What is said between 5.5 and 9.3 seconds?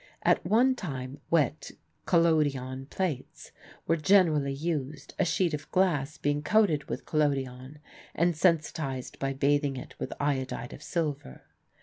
of glass being coated with collodion and sensitized